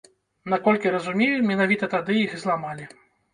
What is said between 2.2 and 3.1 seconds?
іх і зламалі.